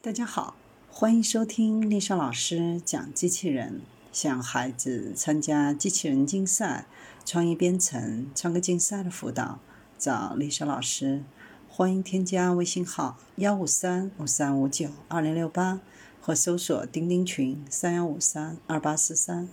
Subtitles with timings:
[0.00, 0.54] 大家好，
[0.92, 3.80] 欢迎收听丽莎老师讲机器人。
[4.12, 6.86] 想孩子参加机器人竞赛、
[7.24, 9.58] 创意编程、创客竞赛的辅导，
[9.98, 11.24] 找丽莎老师。
[11.68, 15.80] 欢迎添加微信号幺五三五三五九二零六八，
[16.22, 19.48] 或搜索钉钉群三幺五三二八四三。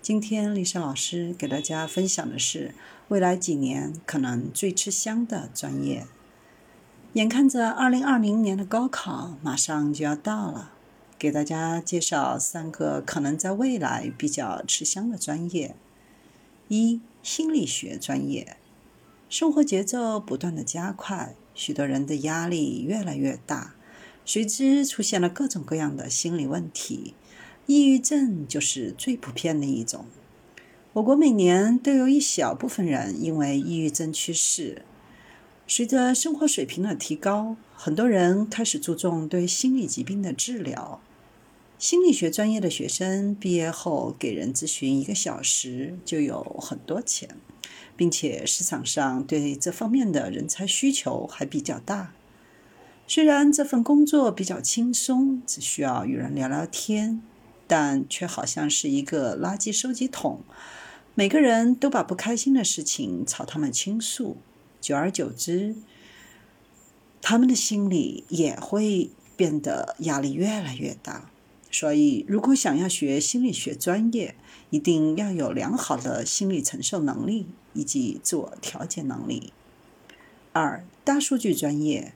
[0.00, 2.72] 今天丽莎老师给大家分享的是
[3.08, 6.06] 未来几年可能最吃香的专业。
[7.14, 10.72] 眼看着二零二零年的高考马上就要到了，
[11.18, 15.74] 给大家介绍三个可能在未来比较吃香的专业。
[16.68, 18.58] 一、心理学专业。
[19.30, 23.74] 生活节奏不断的加快，许多人的压力越来越大，
[24.26, 27.14] 随之出现了各种各样的心理问题，
[27.64, 30.04] 抑郁症就是最普遍的一种。
[30.92, 34.82] 我国每年都有一小部分人因为抑郁症去世。
[35.70, 40.98] 随着生活水平的提高，很多人开始注重对心理疾病的治疗。
[41.78, 47.36] 心理学专业的学生毕业后给人咨询一个小时就有很多钱，
[47.94, 52.14] 并且市场上对这方面的人才需求还比较大。
[53.06, 57.20] 虽然这份工作比较轻松，只需要与人聊聊天，
[57.66, 60.40] 但却好像是一个垃圾收集桶，
[61.14, 64.38] 每个人都把不开心的事情朝他们倾诉。
[64.80, 65.76] 久而久之，
[67.20, 71.30] 他们的心里也会变得压力越来越大。
[71.70, 74.34] 所以，如果想要学心理学专业，
[74.70, 79.52] 一定要有良好的心理承受能力以及自我调节能力。
[80.52, 82.14] 二、大数据专业。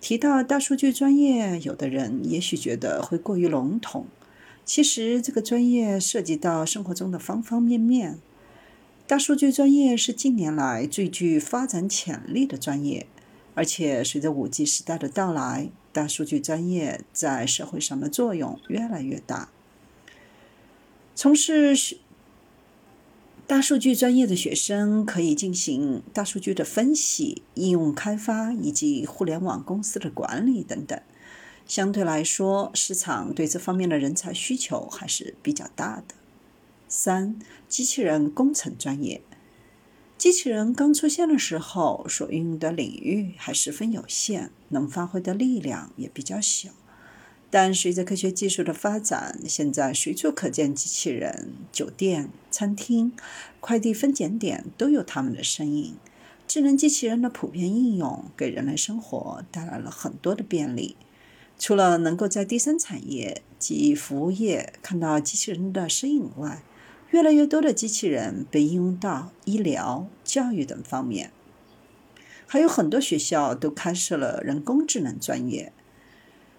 [0.00, 4.06] 提到大数据专业，有的人也许觉得会过于笼统。
[4.64, 8.18] 其实，这个专业涉及到生活中的方方面面。
[9.12, 13.06] 大数据专业是近年来最具发展潜力的专业，
[13.54, 19.50] 而且随着 5G 时代的到来，大数据专业在社会上的作用越来越大。
[21.14, 21.98] 从事
[23.46, 30.98] 大数据专业的学生可以进行大数据的分析、应用开发以及互联网公司的管理等等。
[31.66, 36.14] 相对来说，市场对这方面的人才需求还是比较大的。
[36.94, 37.38] 三、
[37.70, 39.22] 机器人工程专业。
[40.18, 46.68] 机器人刚出现的时候，所运用的领域还十分有限，能发挥的力量也比较小。
[47.48, 53.14] 但随着科学技术的发展，现在随处可见机器人，酒店、餐厅、
[53.58, 55.96] 快递分拣点都有他们的身影。
[56.46, 60.96] 智能机器人的普遍应用，给人类生活带来了很多的便利。
[61.58, 66.62] 除了能够在第三产业及服务业看到机器人的身影外，
[67.12, 71.30] 越来越多的机器人被应用到医疗、教育等方面，
[72.46, 75.74] 还有很多学校都开设了人工智能专业。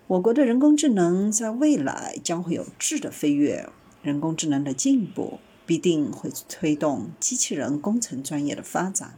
[0.05, 3.67] 我国的人工智能在未来将会有质的飞跃，
[4.03, 9.17] 人工智能的进步必定会推动机器人工程专业的发展。